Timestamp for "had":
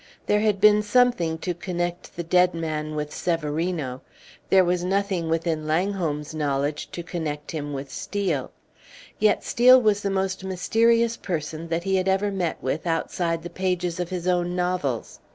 0.39-0.59, 11.97-12.07